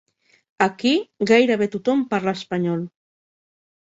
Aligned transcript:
Aquí, 0.67 0.93
gairebé 1.31 1.67
tothom 1.75 2.03
parla 2.15 2.37
espanyol. 2.41 2.85